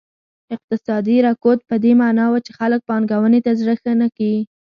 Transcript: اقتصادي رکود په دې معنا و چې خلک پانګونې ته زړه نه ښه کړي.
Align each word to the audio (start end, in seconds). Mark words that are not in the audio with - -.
اقتصادي 0.55 1.17
رکود 1.27 1.59
په 1.69 1.75
دې 1.83 1.91
معنا 2.01 2.25
و 2.29 2.35
چې 2.45 2.51
خلک 2.59 2.81
پانګونې 2.89 3.39
ته 3.45 3.51
زړه 3.59 3.75
نه 4.01 4.07
ښه 4.09 4.09
کړي. 4.15 4.35